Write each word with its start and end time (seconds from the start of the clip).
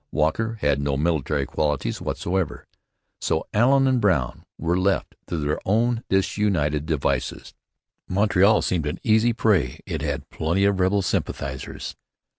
Walker 0.11 0.55
had 0.61 0.81
no 0.81 0.97
military 0.97 1.45
qualities 1.45 2.01
whatever. 2.01 2.65
So 3.19 3.45
Allen 3.53 3.85
and 3.85 4.01
Brown 4.01 4.45
were 4.57 4.75
left 4.79 5.13
to 5.27 5.37
their 5.37 5.59
own 5.63 6.03
disunited 6.09 6.87
devices. 6.87 7.53
Montreal 8.09 8.63
seemed 8.63 8.87
an 8.87 8.99
easy 9.03 9.31
prey. 9.31 9.79
It 9.85 10.01
had 10.01 10.27
plenty 10.31 10.63
of 10.65 10.79
rebel 10.79 11.03
sympathizers. 11.03 11.95